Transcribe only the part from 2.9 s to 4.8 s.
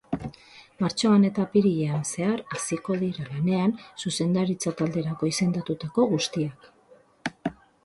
dira lanean zuzendaritza